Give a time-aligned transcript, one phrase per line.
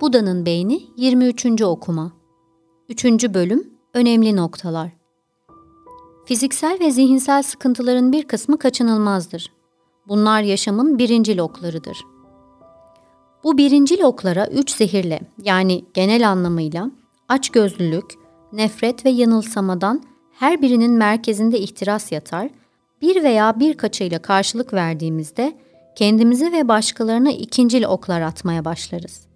[0.00, 1.62] Buda'nın Beyni 23.
[1.62, 2.12] Okuma
[2.88, 3.04] 3.
[3.04, 4.90] Bölüm Önemli Noktalar
[6.24, 9.52] Fiziksel ve zihinsel sıkıntıların bir kısmı kaçınılmazdır.
[10.08, 11.98] Bunlar yaşamın birinci oklarıdır.
[13.44, 16.90] Bu birinci oklara üç zehirle yani genel anlamıyla
[17.28, 18.14] açgözlülük,
[18.52, 20.02] nefret ve yanılsamadan
[20.32, 22.50] her birinin merkezinde ihtiras yatar,
[23.02, 25.56] bir veya birkaçıyla karşılık verdiğimizde
[25.96, 29.27] kendimize ve başkalarına ikincil oklar atmaya başlarız.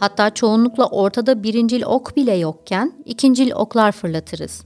[0.00, 4.64] Hatta çoğunlukla ortada birincil ok bile yokken ikincil oklar fırlatırız.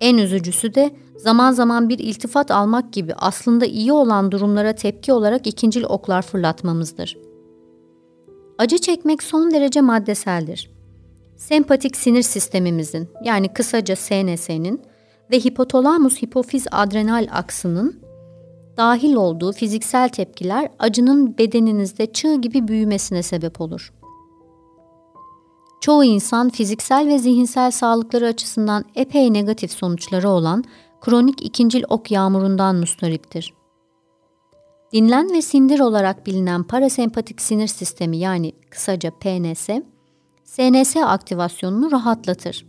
[0.00, 5.46] En üzücüsü de zaman zaman bir iltifat almak gibi aslında iyi olan durumlara tepki olarak
[5.46, 7.18] ikincil oklar fırlatmamızdır.
[8.58, 10.70] Acı çekmek son derece maddeseldir.
[11.36, 14.82] Sempatik sinir sistemimizin yani kısaca SNS'nin
[15.30, 18.00] ve hipotalamus hipofiz adrenal aksının
[18.76, 23.92] dahil olduğu fiziksel tepkiler acının bedeninizde çığ gibi büyümesine sebep olur.
[25.82, 30.64] Çoğu insan fiziksel ve zihinsel sağlıkları açısından epey negatif sonuçları olan
[31.00, 33.54] kronik ikincil ok yağmurundan mustariptir.
[34.92, 39.68] Dinlen ve sindir olarak bilinen parasempatik sinir sistemi yani kısaca PNS,
[40.44, 42.66] SNS aktivasyonunu rahatlatır.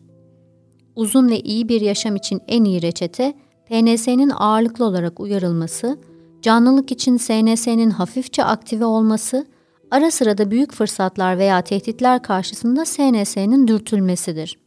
[0.95, 3.33] Uzun ve iyi bir yaşam için en iyi reçete
[3.65, 5.99] PNS'nin ağırlıklı olarak uyarılması,
[6.41, 9.45] canlılık için SNS'nin hafifçe aktive olması,
[9.93, 14.59] ara sıra da büyük fırsatlar veya tehditler karşısında SNS'nin dürtülmesidir.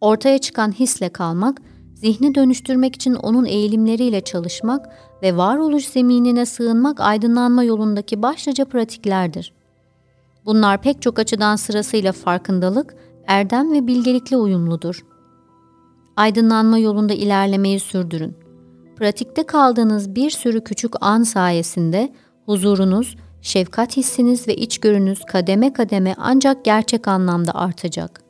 [0.00, 1.62] Ortaya çıkan hisle kalmak,
[1.94, 4.88] zihni dönüştürmek için onun eğilimleriyle çalışmak
[5.22, 9.52] ve varoluş zeminine sığınmak aydınlanma yolundaki başlıca pratiklerdir.
[10.46, 12.94] Bunlar pek çok açıdan sırasıyla farkındalık,
[13.26, 15.04] erdem ve bilgelikle uyumludur.
[16.16, 18.36] Aydınlanma yolunda ilerlemeyi sürdürün.
[18.96, 22.12] Pratikte kaldığınız bir sürü küçük an sayesinde
[22.46, 28.29] huzurunuz, şefkat hissiniz ve içgörünüz kademe kademe ancak gerçek anlamda artacak.''